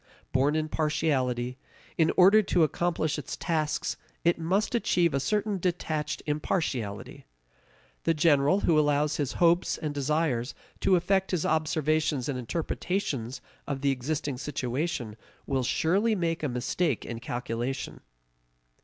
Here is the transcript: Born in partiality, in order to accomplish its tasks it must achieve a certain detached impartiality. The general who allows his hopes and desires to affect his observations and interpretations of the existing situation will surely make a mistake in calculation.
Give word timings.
Born 0.31 0.55
in 0.55 0.67
partiality, 0.67 1.59
in 1.95 2.11
order 2.17 2.41
to 2.41 2.63
accomplish 2.63 3.19
its 3.19 3.37
tasks 3.37 3.97
it 4.23 4.39
must 4.39 4.73
achieve 4.73 5.13
a 5.13 5.19
certain 5.19 5.59
detached 5.59 6.23
impartiality. 6.25 7.27
The 8.05 8.15
general 8.15 8.61
who 8.61 8.79
allows 8.79 9.17
his 9.17 9.33
hopes 9.33 9.77
and 9.77 9.93
desires 9.93 10.55
to 10.79 10.95
affect 10.95 11.29
his 11.29 11.45
observations 11.45 12.27
and 12.27 12.39
interpretations 12.39 13.41
of 13.67 13.81
the 13.81 13.91
existing 13.91 14.39
situation 14.39 15.17
will 15.45 15.61
surely 15.61 16.15
make 16.15 16.41
a 16.41 16.49
mistake 16.49 17.05
in 17.05 17.19
calculation. 17.19 17.99